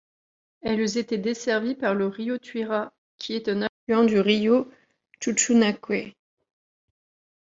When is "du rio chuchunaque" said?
4.03-6.15